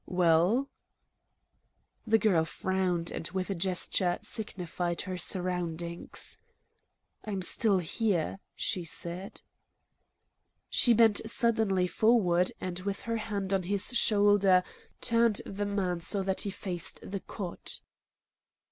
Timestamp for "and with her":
12.59-13.17